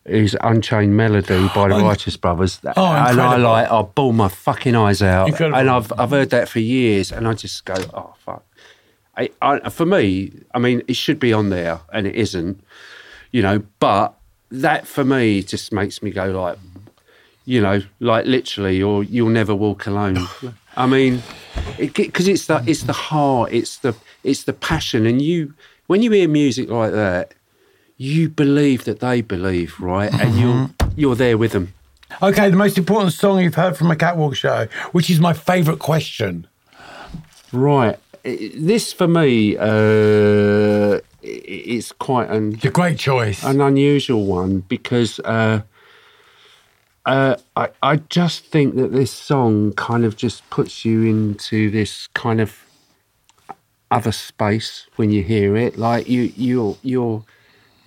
[0.10, 2.60] is Unchained Melody by the oh, Righteous Brothers.
[2.64, 5.30] Oh, and I like, I bawl my fucking eyes out.
[5.30, 5.60] Incredible.
[5.60, 8.44] And I've, I've heard that for years and I just go, oh, fuck.
[9.18, 12.64] I, I, for me, I mean, it should be on there and it isn't,
[13.32, 14.16] you know, but
[14.52, 16.58] that for me just makes me go like,
[17.46, 20.18] you know, like literally, or you'll never walk alone.
[20.76, 21.22] I mean,
[21.78, 25.54] because it's the it's the heart, it's the it's the passion, and you
[25.88, 27.34] when you hear music like that,
[28.00, 31.74] you believe that they believe, right, and you're you're there with them.
[32.24, 35.80] Okay, the most important song you've heard from a catwalk show, which is my favourite
[35.80, 36.48] question.
[37.52, 38.00] Right.
[38.24, 43.44] This for me, uh, it's quite an It's a great choice.
[43.44, 45.62] an unusual one because uh,
[47.06, 52.08] uh, I I just think that this song kind of just puts you into this
[52.14, 52.64] kind of
[53.92, 55.78] other space when you hear it.
[55.78, 57.24] Like you your your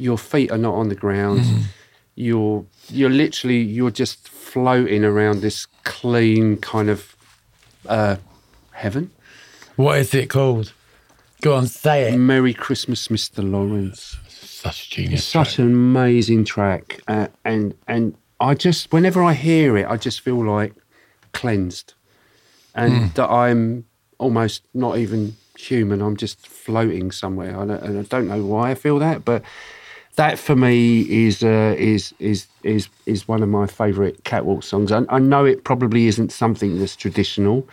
[0.02, 1.40] your feet are not on the ground.
[2.14, 7.16] You're you're literally you're just floating around this clean kind of
[7.88, 8.16] uh,
[8.72, 9.10] heaven.
[9.76, 10.72] What is it called?
[11.40, 12.18] Go on, say it.
[12.18, 13.48] Merry Christmas, Mr.
[13.48, 14.16] Lawrence.
[14.28, 15.24] Such a genius.
[15.24, 20.20] Such an amazing track, uh, and and I just whenever I hear it, I just
[20.20, 20.74] feel like
[21.32, 21.94] cleansed,
[22.74, 23.86] and that I'm
[24.18, 26.00] almost not even human.
[26.02, 29.42] I'm just floating somewhere, I don't, and I don't know why I feel that, but
[30.16, 34.92] that for me is uh, is is is is one of my favourite catwalk songs.
[34.92, 37.66] I, I know it probably isn't something that's traditional,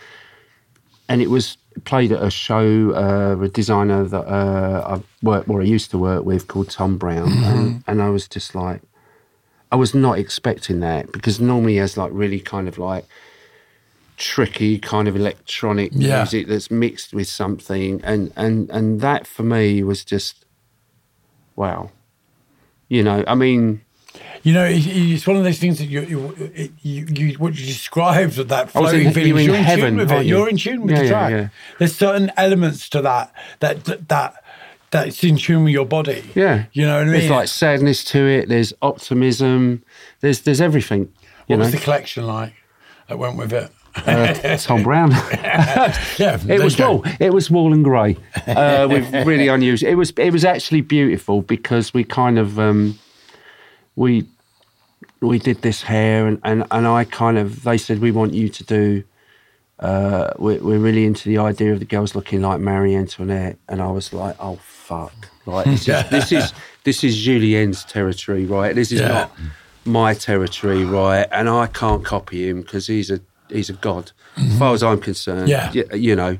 [1.08, 2.92] and it was played at a show.
[2.92, 6.96] Uh, a designer that uh, I worked, or I used to work with, called Thom
[6.98, 8.82] Browne, and, and I was just like,
[9.70, 13.04] I was not expecting that because normally he has like really kind of like
[14.16, 16.18] tricky kind of electronic Yeah.
[16.18, 20.44] music that's mixed with something, and and and that for me was just
[21.56, 21.90] wow.
[22.90, 23.80] You know, I mean,
[24.42, 28.36] You know, it's one of those things that you, you, you, you what you described
[28.36, 29.28] with that oh, floating in- feeling.
[29.30, 30.26] you're in You're in heaven, tune with it.
[30.26, 30.36] you?
[30.36, 31.30] You're in tune with Yeah, the yeah, track.
[31.30, 31.48] yeah.
[31.78, 34.34] There's certain elements to that that that that
[34.90, 36.24] that's in tune with your body.
[36.34, 37.12] Yeah, you know what I mean.
[37.12, 38.48] There's like sadness to it.
[38.48, 39.84] There's optimism.
[40.20, 41.12] There's there's everything.
[41.46, 42.54] What know, was the collection like
[43.08, 43.70] that went with it?
[43.96, 45.10] Uh, Thom Browne.
[45.10, 47.02] Yeah, it was go.
[47.18, 49.90] It was wool and grey uh, with really unusual.
[49.90, 52.98] It was it was actually beautiful because we kind of um,
[53.96, 54.26] we
[55.20, 58.48] we did this hair and, and and I kind of they said we want you
[58.48, 59.04] to do.
[59.78, 63.80] Uh, we're, we're really into the idea of the girls looking like Marie Antoinette, and
[63.80, 65.14] I was like, "Oh fuck!"
[65.46, 66.52] Like this is this is
[66.84, 68.74] this is Julien's territory, right?
[68.74, 69.08] This is Yeah.
[69.08, 69.32] not
[69.86, 71.26] my territory, right?
[71.32, 74.50] And I can't copy him because he's a he's a god, mm-hmm.
[74.52, 75.48] as far as I'm concerned.
[75.48, 75.70] Yeah.
[75.74, 76.38] Y- you know.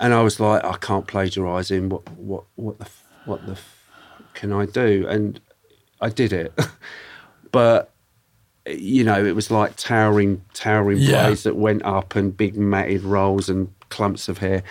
[0.00, 1.88] And I was like, I can't plagiarise him.
[1.90, 2.88] What what what the
[3.24, 3.74] what the f-
[4.34, 5.06] can I do?
[5.08, 5.40] And
[6.00, 6.52] I did it,
[7.52, 7.92] but
[8.66, 11.24] you know, it was like towering, towering Yeah.
[11.24, 14.62] braids that went up and big matted rolls and clumps of hair,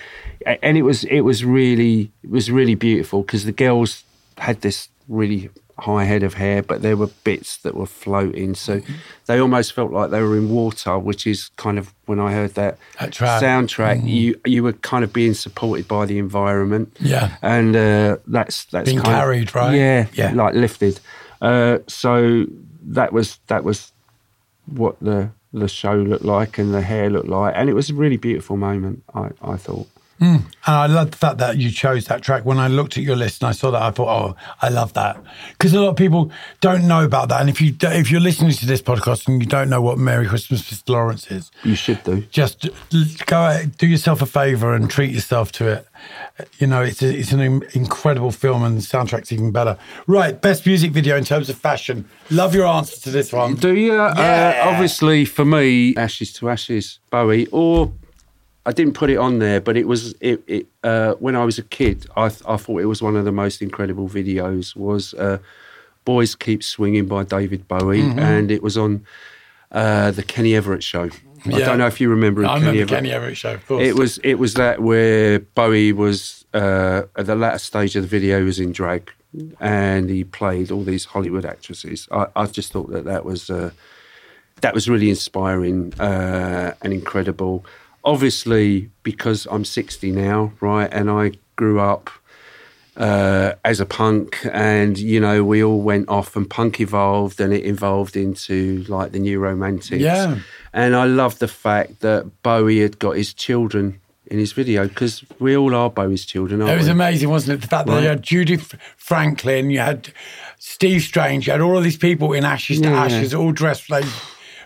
[0.45, 4.03] and it was it was really it was really beautiful because the girls
[4.37, 5.49] had this really
[5.79, 8.93] high head of hair, but there were bits that were floating, so Mm-hmm.
[9.27, 12.53] they almost felt like they were in water, which is kind of when I heard
[12.55, 14.07] that, That soundtrack, Mm-hmm.
[14.07, 17.37] you you were kind of being supported by the environment, Yeah.
[17.41, 19.75] and uh, that's that's Being kind of- carried, right?
[19.75, 20.31] Yeah, Yeah.
[20.33, 20.99] like lifted.
[21.41, 22.45] Uh, so
[22.93, 23.91] that was that was
[24.65, 27.93] what the the show looked like and the hair looked like, and it was a
[27.93, 29.03] really beautiful moment.
[29.13, 29.87] I I thought.
[30.19, 32.43] And I love the fact that you chose that track.
[32.45, 34.93] When I looked at your list and I saw that, I thought, "Oh, I love
[34.93, 35.17] that,"
[35.51, 37.39] because a lot of people don't know about that.
[37.41, 40.25] And if you, if you're listening to this podcast and you don't know what "Merry
[40.27, 40.89] Christmas, Mr.
[40.89, 42.21] Lawrence" is, You should do.
[42.31, 42.67] just
[43.25, 45.87] go out, do yourself a favor and treat yourself to it.
[46.59, 47.41] You know, it's a, it's an
[47.73, 49.77] incredible film, and the soundtrack's even better.
[50.07, 52.05] Right, best music video in terms of fashion.
[52.29, 53.55] Love your answer to this one.
[53.55, 53.93] Do you?
[53.93, 54.63] Yeah.
[54.65, 57.91] Uh, obviously, for me, Ashes to Ashes, Bowie, or
[58.67, 60.43] I didn't put it on there, but it was it.
[60.47, 63.23] it uh, when I was a kid, I, th- I thought it was one of
[63.25, 64.75] the most incredible videos.
[64.75, 65.37] Was uh,
[66.05, 68.19] "Boys Keep Swinging" by David Bowie, Mm-hmm.
[68.19, 69.05] and it was on
[69.71, 71.09] uh, the Kenny Everett show.
[71.45, 72.43] I don't know if you remember.
[72.43, 72.89] I Kenny remember Everett.
[72.97, 73.83] Kenny Everett show, of course.
[73.87, 78.07] It was it was that where Bowie was uh, at the latter stage of the
[78.09, 79.09] video he was in drag,
[79.61, 82.07] and he played all these Hollywood actresses.
[82.11, 83.71] I, I just thought that that was uh,
[84.61, 87.63] that was really inspiring uh, and incredible.
[88.07, 92.09] Obviously, because I'm 60 now, right, and I grew up
[92.95, 97.51] uh, as a punk, and you know, we all went off, and punk evolved, and
[97.53, 100.01] it evolved into like the new romantics.
[100.01, 100.39] Yeah.
[100.73, 105.23] And I love the fact that Bowie had got his children in his video because
[105.39, 106.61] we all are Bowie's children.
[106.61, 106.91] Aren't It was we?
[106.93, 107.61] amazing, wasn't it?
[107.61, 110.13] The fact that you had Judith Frankland, you had
[110.59, 113.03] Steve Strange, you had all of these people in Ashes to Yeah, yeah.
[113.03, 114.05] Ashes, all dressed like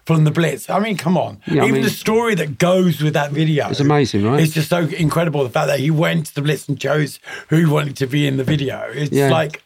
[0.05, 0.69] from the Blitz.
[0.69, 1.39] I mean, come on.
[1.47, 3.69] Yeah, I Even mean- the story that goes with that video.
[3.69, 4.39] It's amazing, right?
[4.41, 5.43] It's just so incredible.
[5.43, 8.25] The fact that he went to the Blitz and chose who he wanted to be
[8.27, 8.89] in the video.
[8.93, 9.29] It's Yeah.
[9.29, 9.63] like,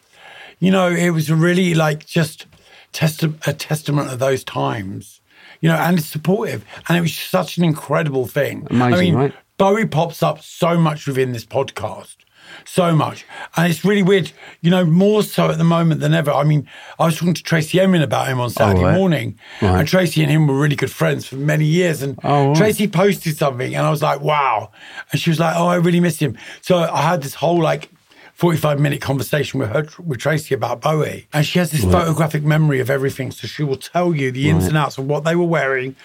[0.59, 2.45] you know, it was really like just
[2.93, 5.21] testi- a testament of those times.
[5.61, 6.63] You know, and it's supportive.
[6.87, 8.67] And it was such an incredible thing.
[8.69, 9.33] I Amazing, mean, right?
[9.57, 12.17] Bowie pops up so much within this podcast.
[12.63, 13.25] So much.
[13.57, 16.31] And it's really weird, you know, more so at the moment than ever.
[16.31, 16.67] I mean,
[16.99, 18.95] I was talking to Tracey Emin about him on oh, Saturday right.
[18.95, 19.37] morning.
[19.61, 19.79] Right.
[19.79, 22.01] And Tracey and him were really good friends for many years.
[22.01, 22.57] And Oh, right.
[22.57, 24.71] Tracey posted something and I was like, wow.
[25.11, 26.37] And she was like, oh, I really miss him.
[26.61, 27.89] So I had this whole like
[28.35, 31.25] 45 minute conversation with her, with Tracey about Bowie.
[31.31, 33.31] And she has this photographic memory of everything.
[33.31, 35.95] So she will tell you the ins and outs of what they were wearing.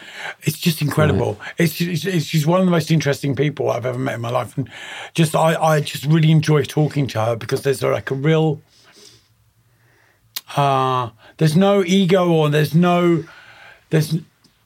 [0.42, 1.40] It's just incredible.
[1.58, 4.30] It's, it's, it's, she's one of the most interesting people I've ever met in my
[4.30, 4.56] life.
[4.56, 4.70] And
[5.12, 8.62] just, I, I just really enjoy talking to her because there's like a real,
[10.56, 13.24] uh, there's no ego or there's no,
[13.90, 14.14] there's,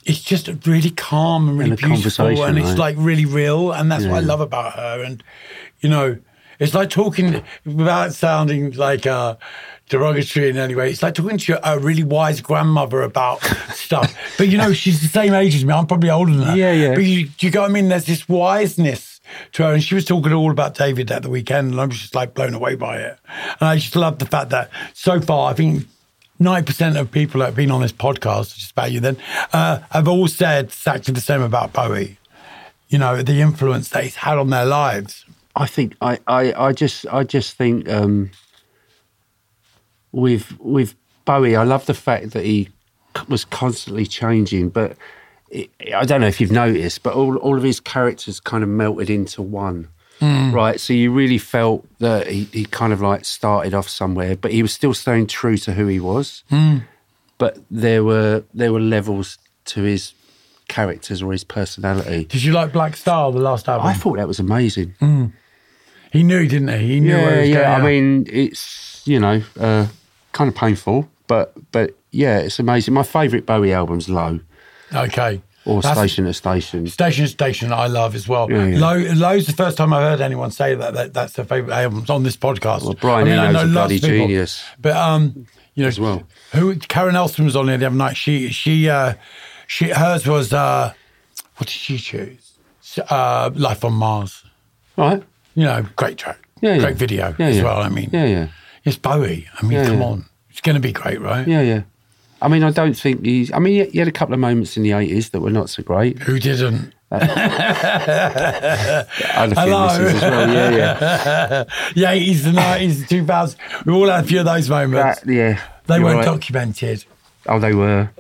[0.05, 2.79] it's just really calm and really And beautiful and it's right?
[2.79, 5.25] like really real and that's what I love about her and
[5.81, 6.19] you know
[6.59, 9.37] it's like talking without sounding like uh
[9.89, 10.91] derogatory in any way.
[10.91, 13.43] It's like talking to a really wise grandmother about
[13.75, 14.15] stuff.
[14.39, 15.73] But you know she's the same age as me.
[15.73, 16.95] I'm probably older than her Yeah, yeah.
[16.95, 17.89] but you, do you what I mean?
[17.89, 19.21] There's this wiseness
[19.53, 19.73] to her.
[19.75, 22.35] And she was talking all about David at the weekend and I was just like
[22.35, 23.19] blown away by it.
[23.61, 25.87] And I just love the fact that so far I think
[26.41, 29.17] 90% of people that have been on this podcast, just about you then,
[29.53, 32.19] uh, have all said exactly the same about Bowie.
[32.89, 35.25] You know, the influence that he's had on their lives.
[35.57, 38.31] I think I, I, I just I just think um,
[40.13, 42.69] with with Bowie, I love the fact that he
[43.29, 44.71] was constantly changing.
[44.71, 44.97] But
[45.51, 48.69] it, I don't know if you've noticed, but all all of his characters kind of
[48.69, 49.89] melted into one.
[50.21, 50.53] Hmm.
[50.53, 54.53] Right, so you really felt that he, he kind of like started off somewhere, but
[54.53, 56.45] he was still staying true to who he was.
[56.51, 56.79] Hmm.
[57.37, 60.15] But there were there were levels to his
[60.69, 62.25] characters or his personality.
[62.25, 63.87] Did you like Blackstar, the last album?
[63.87, 64.95] I thought that was amazing.
[65.01, 65.27] Hmm.
[66.15, 66.87] He knew, didn't he?
[66.95, 67.77] He knew where Yeah, he was yeah.
[67.79, 67.81] going.
[67.87, 69.87] I mean, it's you know uh,
[70.33, 72.95] kind of painful, but but yeah, it's amazing.
[72.95, 74.41] My favourite Bowie album's Low
[74.95, 75.43] okay.
[75.67, 76.87] or That's- Station to Station.
[76.87, 78.51] Station to Station, I love as well.
[78.51, 78.79] Yeah, yeah.
[78.79, 82.05] Low, Low's the first time I've heard anyone say that, that that's their favourite album
[82.09, 82.83] on this podcast.
[82.85, 84.65] Well, Brian I mean, Eno's know a bloody people, genius.
[84.81, 86.23] But um, you know, As well.
[86.53, 88.17] Who Karen Elson was on here the other night.
[88.17, 89.15] She she uh,
[89.67, 90.93] she hers was uh,
[91.57, 92.53] what did she choose?
[93.11, 94.45] Uh, Life on Mars.
[94.97, 95.21] Right?
[95.55, 96.95] You know, great track, Yeah, great yeah.
[96.97, 97.79] video Yeah, as well.
[97.81, 98.47] I mean, Yeah, yeah,
[98.85, 99.47] it's Bowie.
[99.61, 101.47] I mean, come on, it's going to be great, right?
[101.47, 101.83] yeah, yeah.
[102.43, 103.51] I mean, I don't think he's.
[103.53, 105.83] I mean, he had a couple of moments in the eighties that were not so
[105.83, 106.19] great.
[106.19, 106.93] Who didn't?
[107.15, 107.31] Other
[109.55, 109.87] Hello.
[109.87, 110.51] as well.
[110.53, 111.65] Yeah, yeah.
[111.95, 113.61] The eighties, the nineties, the two thousands.
[113.87, 115.21] We all had a few of those moments.
[115.21, 115.63] That, yeah.
[115.87, 116.25] they weren't right.
[116.25, 117.05] documented.
[117.47, 118.11] Oh, they were.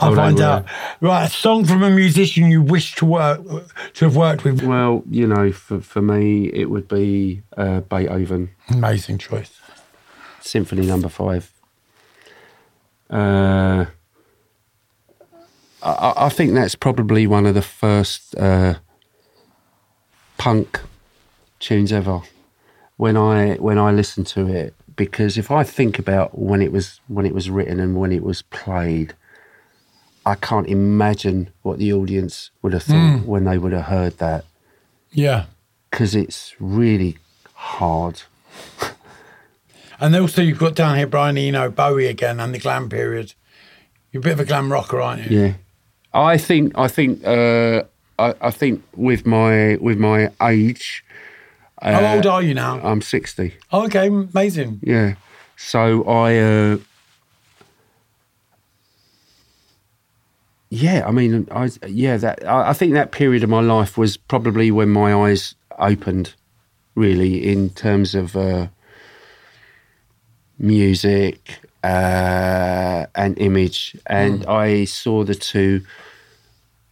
[0.00, 0.66] I'll find out.
[1.00, 3.40] Right, a song from a musician you wish to work
[3.94, 4.62] to have worked with.
[4.62, 8.50] Well, you know, for for me, it would be uh, Beethoven.
[8.70, 9.60] Amazing choice.
[10.40, 11.52] Symphony Number Five.
[13.10, 13.86] Uh,
[15.82, 18.74] I, I think that's probably one of the first uh,
[20.38, 20.80] punk
[21.58, 22.22] tunes ever.
[22.96, 27.00] When I when I listen to it, because if I think about when it was
[27.08, 29.14] when it was written and when it was played,
[30.26, 34.44] I can't imagine what the audience would have thought when they would have heard that
[35.12, 35.46] Yeah.
[35.90, 37.16] because it's really
[37.54, 38.22] hard.
[39.98, 43.34] And also you've got down here Brian Eno, Bowie again, and the glam period.
[44.12, 45.38] You're a bit of a glam rocker, aren't you?
[45.38, 45.52] Yeah,
[46.14, 47.82] I think I think uh,
[48.18, 51.04] I, I think with my with my age,
[51.82, 52.80] How old are you now?
[52.82, 53.54] I'm sixty.
[53.72, 54.80] Oh, okay, amazing.
[54.82, 55.14] Yeah,
[55.56, 56.38] so I.
[56.38, 56.78] Uh,
[60.70, 64.16] yeah, I mean, I yeah that I, I think that period of my life was
[64.16, 66.34] probably when my eyes opened,
[66.94, 68.68] really, in terms of uh,
[70.58, 75.82] music uh, and image, and I saw the two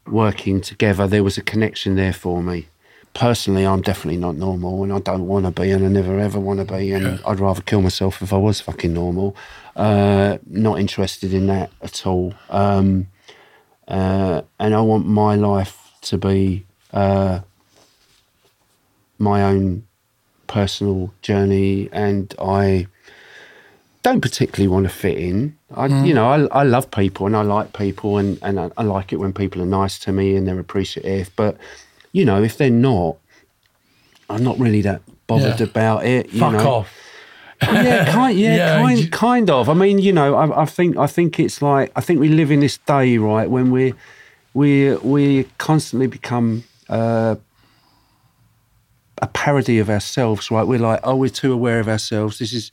[0.09, 1.07] working together.
[1.07, 2.67] There was a connection there for me.
[3.15, 6.41] Personally, I'm definitely not normal, and I don't want to be, and I never ever
[6.41, 9.37] want to be, and I'd rather kill myself if I was fucking normal.
[9.77, 12.35] Uh, not interested in that at all.
[12.51, 13.07] Um,
[13.89, 17.41] uh, and I want my life to be uh,
[19.19, 19.85] my own
[20.47, 22.87] personal journey, and I
[24.03, 25.57] don't particularly want to fit in.
[25.75, 28.83] I, you know, I, I love people and I like people, and and I, I
[28.83, 31.31] like it when people are nice to me and they're appreciative.
[31.37, 31.57] But
[32.13, 33.17] you know, if they're not,
[34.31, 35.67] I'm not really that bothered Yeah.
[35.67, 36.33] about it.
[36.33, 36.71] You Fuck know?
[36.71, 36.95] off.
[37.63, 39.69] Yeah, kind, yeah, Yeah, kind, kind of.
[39.69, 42.51] I mean, you know, I, I think, I think it's like, I think we live
[42.51, 43.95] in this day, right, when we,
[44.55, 47.37] we, we constantly become uh,
[49.21, 50.67] a parody of ourselves, right?
[50.67, 52.39] We're like, oh, we're too aware of ourselves.
[52.39, 52.71] This is,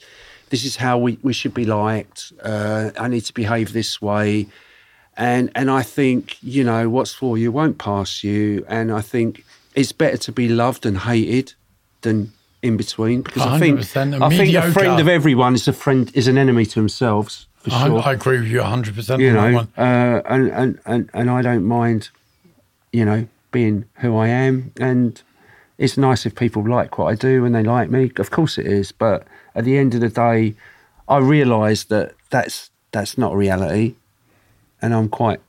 [0.49, 2.31] this is how we, we should be liked.
[2.41, 4.47] Uh, I need to behave this way,
[5.17, 9.43] and and I think you know what's for you won't pass you, and I think
[9.73, 11.53] it's better to be loved and hated
[12.01, 12.31] than
[12.65, 16.11] in between because I think 100%, I think a friend of everyone is a friend
[16.13, 18.01] is an enemy to themselves for I, sure.
[18.05, 19.67] I agree with you 100% you on that know, one.
[19.77, 22.09] uh, and, and and and I don't mind,
[22.93, 25.19] you know, being who I am, and
[25.77, 28.11] it's nice if people like what I do and they like me.
[28.17, 30.53] Of course it is, but at the end of the day,
[31.07, 33.95] I realise that that's that's not reality,
[34.79, 35.39] and I'm quite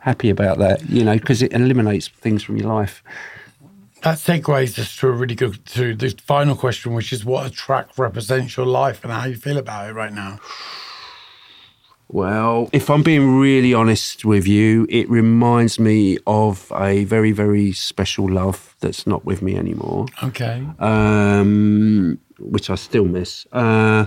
[0.00, 0.88] happy about that.
[0.90, 3.02] You know, because it eliminates things from your life.
[4.02, 7.50] That segues us to a really good to the final question, which is what a
[7.50, 10.40] track represents your life and how you feel about it right now.
[12.08, 17.72] Well, if I'm being really honest with you, it reminds me of a very, very
[17.72, 20.06] special love that's not with me anymore.
[20.22, 20.66] Okay.
[20.80, 23.46] um, which I still miss.
[23.52, 24.06] Uh,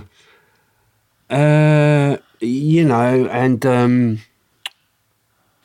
[1.30, 4.18] uh, you know, and um,
[4.66, 4.70] a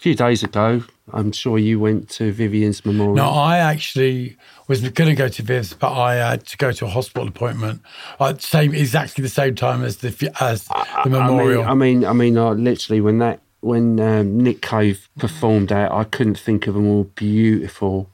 [0.02, 0.84] few days ago,
[1.14, 3.16] I'm sure you went to Vivian's memorial.
[3.16, 4.38] No, I actually
[4.68, 7.82] was going to go to Viv's, but I had to go to a hospital appointment
[8.20, 10.68] at same exactly the same time as the as
[11.04, 11.64] the memorial.
[11.64, 15.92] I mean, I mean, I mean, literally when that when um, Nick Cave performed that,
[15.92, 18.10] I couldn't think of a more beautiful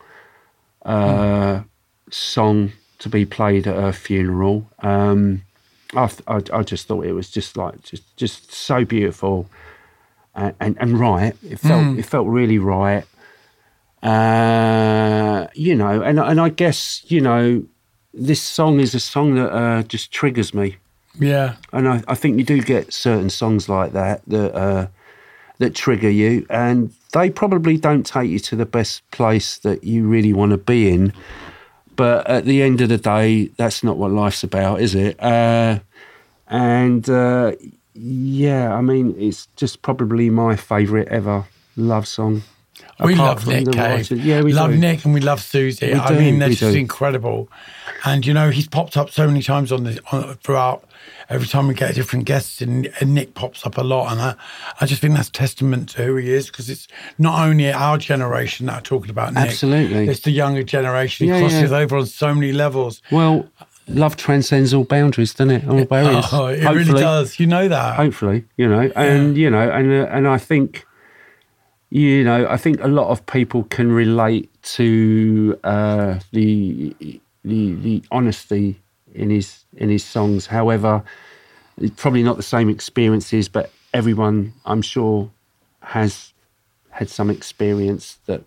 [0.83, 1.61] uh,
[2.09, 4.69] song to be played at her funeral.
[4.79, 5.43] Um,
[5.93, 9.47] I, I, I just thought it was just like just just so beautiful
[10.35, 11.35] and, and, and right.
[11.43, 13.05] It felt it felt really right.
[14.03, 17.63] Uh, you know, and and I guess you know
[18.13, 20.77] this song is a song that uh, just triggers me
[21.19, 24.87] yeah, and I, I think you do get certain songs like that that uh,
[25.59, 30.07] that trigger you, and they probably don't take you to the best place that you
[30.07, 31.13] really want to be in.
[31.95, 35.21] But at the end of the day, that's not what life's about, is it?
[35.21, 35.79] Uh,
[36.47, 37.53] and uh,
[37.95, 41.45] yeah, I mean, it's just probably my favourite ever
[41.77, 42.43] love song.
[43.03, 43.75] we Apart love Nick Cave.
[43.77, 44.11] writers.
[44.11, 44.77] Yeah, we love do.
[44.77, 45.87] Nick and we love Susie.
[45.87, 46.77] We I do, mean, they're just do.
[46.77, 47.49] incredible.
[48.03, 50.83] And you know, he's popped up so many times on the on, throughout.
[51.27, 54.21] Every time we get a different guest, and, and Nick pops up a lot, and
[54.21, 54.35] I,
[54.79, 56.87] I just think that's testament to who he is because it's
[57.17, 59.47] not only our generation that are talking about Nick.
[59.47, 60.07] Absolutely.
[60.07, 61.25] it's the younger generation.
[61.25, 61.77] He Yeah, crosses yeah.
[61.77, 63.01] over on so many levels.
[63.11, 63.47] Well,
[63.87, 65.67] love transcends all boundaries, doesn't it?
[65.67, 66.25] All barriers.
[66.31, 67.39] Oh, it really does.
[67.39, 67.95] You know that.
[67.95, 70.85] hopefully you know and you know and uh, and i think
[71.89, 76.95] you know i think a lot of people can relate to uh the
[77.43, 78.79] the the honesty
[79.13, 81.03] in his in his songs however
[81.77, 85.29] it's probably not the same experiences but everyone i'm sure
[85.81, 86.33] has
[86.89, 88.41] had some experience that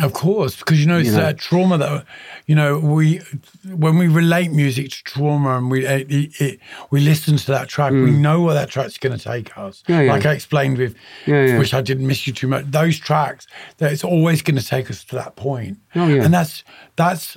[0.00, 1.22] Of course, because you know it's You know.
[1.22, 2.04] that trauma that
[2.46, 3.20] you know we
[3.64, 6.60] when we relate music to trauma and we it, it,
[6.90, 9.82] we listen to that track, we know where that track's going to take us.
[9.82, 9.88] Mm.
[9.88, 10.12] Yeah, yeah.
[10.12, 10.94] Like I explained with,
[11.26, 12.64] Yeah, which I didn't miss you too much.
[12.70, 13.46] Those tracks
[13.78, 15.78] that it's always going to take us to that point.
[15.94, 16.64] Oh, and that's
[16.96, 17.36] that's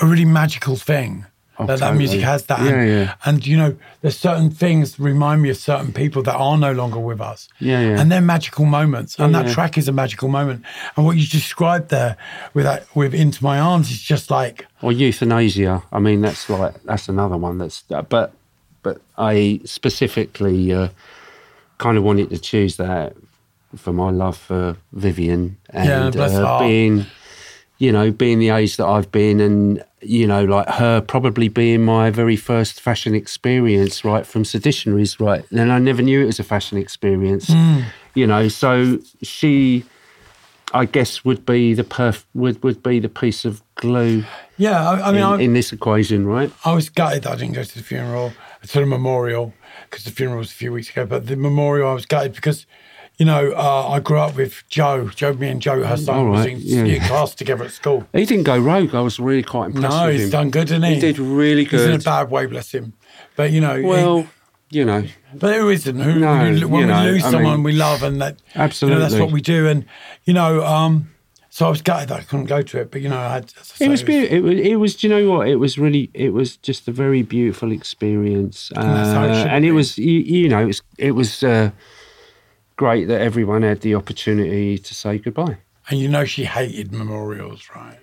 [0.00, 1.26] a really magical thing.
[1.58, 3.14] Oh, that, that music has that, Yeah, and, yeah.
[3.24, 6.98] and you know, there's certain things remind me of certain people that are no longer
[6.98, 7.48] with us.
[7.60, 8.00] Yeah, yeah.
[8.00, 9.54] And they're magical moments, and that yeah.
[9.54, 10.64] track is a magical moment.
[10.96, 12.16] And what you described there
[12.52, 15.82] with that, with "Into My Arms" is just like, or euthanasia.
[15.92, 17.58] I mean, that's like that's another one.
[17.58, 18.32] That's uh, but
[18.82, 20.88] but I specifically uh,
[21.78, 23.14] kind of wanted to choose that
[23.76, 27.06] for my love for Vivian and Yeah, uh, being,
[27.78, 31.84] you know, being the age that I've been, and you know, like her probably being
[31.84, 35.44] my very first fashion experience, right from seditionaries, right.
[35.50, 37.80] And I never knew it was a fashion experience, Hmm.
[38.14, 38.48] you know.
[38.48, 39.84] So she.
[40.74, 44.24] I guess would be the perf- would would be the piece of glue
[44.58, 44.90] yeah.
[44.90, 46.50] I, I mean, in, I, in this equation, right?
[46.64, 48.32] I was gutted that I didn't go to the funeral,
[48.66, 49.54] to the memorial,
[49.88, 51.06] because the funeral was a few weeks ago.
[51.06, 52.66] But the memorial, I was gutted because,
[53.18, 55.08] you know, uh, I grew up with Joe.
[55.08, 57.06] Joe, me and Joe, her son, All was in, yeah.
[57.08, 58.06] class together at school.
[58.12, 58.94] He didn't go rogue.
[58.94, 60.30] I was really quite impressed No, he's him.
[60.30, 60.94] done good, didn't he?
[60.94, 61.80] He did really good.
[61.80, 62.92] He's in a bad way, bless him.
[63.36, 64.26] But you know, he- Well,
[64.70, 65.04] you know,
[65.34, 65.98] But who isn't?
[65.98, 68.36] Who, No, who- when you we know, lose I someone mean- we love, and that
[68.54, 69.66] you know, that's what we do.
[69.68, 69.84] And
[70.24, 71.10] you know, um,
[71.48, 72.90] so I was gutted that I couldn't go to it.
[72.90, 73.44] But you know, I had.
[73.58, 74.36] I say, it was beautiful.
[74.36, 74.96] It was, it was.
[74.96, 75.48] Do you know what?
[75.48, 76.10] It was really.
[76.12, 78.82] It was just a very beautiful experience, uh,
[79.14, 79.96] how it and it was.
[79.96, 80.82] You, you know, it was.
[80.98, 81.70] It was uh,
[82.76, 85.56] great that everyone had the opportunity to say goodbye.
[85.88, 87.98] And you know she hated memorials, right?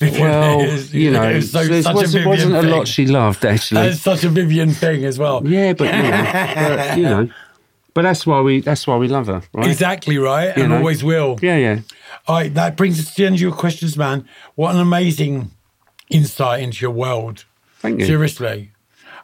[0.00, 3.82] Well, is- you know, so- there such wasn't, a wasn't a lot she loved actually.
[3.88, 5.46] That's such a Vivian thing as well.
[5.46, 6.22] yeah, but you, know,
[6.76, 7.28] but you know,
[7.94, 9.66] but that's why we that's why we love her, right?
[9.70, 10.78] Exactly right, You and know?
[10.78, 11.38] always will.
[11.42, 11.80] Yeah, yeah.
[12.26, 14.28] All right, that brings us to the end of your questions, man.
[14.54, 15.50] What an amazing
[16.10, 17.44] insight into your world.
[17.80, 18.06] Thank you.
[18.06, 18.70] Seriously.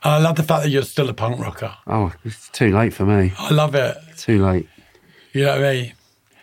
[0.02, 1.74] And I love the fact that you're still a punk rocker.
[1.86, 3.32] Oh, it's too late for me.
[3.38, 3.96] I love it.
[4.16, 4.68] Too late.
[5.32, 5.92] You know what I mean?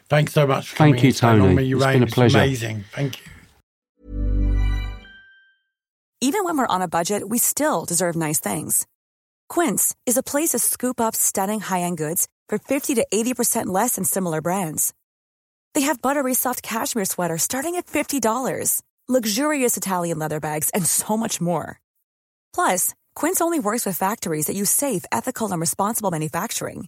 [0.08, 1.56] Thanks so much for Thank coming you, and Tony.
[1.56, 1.64] me.
[1.64, 2.00] You It's reign.
[2.00, 2.38] been a pleasure.
[2.38, 2.84] amazing.
[2.94, 3.26] Thank you.
[6.22, 8.88] Even when we're on a budget, we still deserve nice things.
[9.50, 13.96] Quince is a place to scoop up stunning high-end goods for 50 to 80% less
[13.96, 14.94] than similar brands.
[15.74, 21.16] They have buttery soft cashmere sweaters starting at $50, luxurious Italian leather bags, and so
[21.18, 21.80] much more.
[22.54, 26.88] Plus, Quince only works with factories that use safe, ethical, and responsible manufacturing.